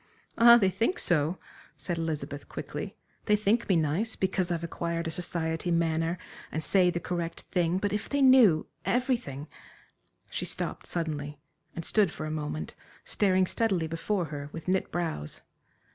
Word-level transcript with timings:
"Ah, 0.35 0.57
they 0.57 0.71
think 0.71 0.97
so," 0.97 1.37
said 1.77 1.99
Elizabeth, 1.99 2.49
quickly, 2.49 2.97
"they 3.25 3.35
think 3.35 3.69
me 3.69 3.75
nice, 3.75 4.15
because 4.15 4.49
I've 4.51 4.63
acquired 4.63 5.05
a 5.07 5.11
society 5.11 5.69
manner, 5.69 6.17
and 6.51 6.63
say 6.63 6.89
the 6.89 6.99
correct 6.99 7.41
thing, 7.51 7.77
but 7.77 7.93
if 7.93 8.09
they 8.09 8.19
knew 8.19 8.65
everything" 8.83 9.47
she 10.31 10.45
stopped 10.45 10.87
suddenly 10.87 11.37
and 11.75 11.85
stood 11.85 12.09
for 12.09 12.25
a 12.25 12.31
moment 12.31 12.73
staring 13.05 13.45
steadily 13.45 13.85
before 13.85 14.25
her, 14.33 14.49
with 14.51 14.67
knit 14.67 14.91
brows. 14.91 15.41